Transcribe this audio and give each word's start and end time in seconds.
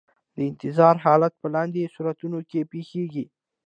د 0.35 0.37
انتظار 0.49 0.95
حالت 1.05 1.33
په 1.41 1.47
لاندې 1.55 1.91
صورتونو 1.95 2.39
کې 2.49 2.69
پیښیږي. 2.71 3.25